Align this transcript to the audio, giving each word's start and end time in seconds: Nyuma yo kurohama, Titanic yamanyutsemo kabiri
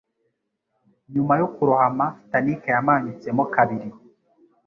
Nyuma 1.13 1.33
yo 1.41 1.47
kurohama, 1.55 2.05
Titanic 2.19 2.61
yamanyutsemo 2.73 3.43
kabiri 3.55 3.89